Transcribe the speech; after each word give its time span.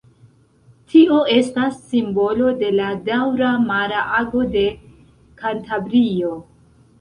Tio 0.93 1.17
estas 1.33 1.75
simbolo 1.91 2.47
de 2.61 2.69
la 2.77 2.87
daŭra 3.09 3.51
mara 3.67 4.01
ago 4.23 4.43
de 4.57 4.65
Kantabrio. 5.43 6.35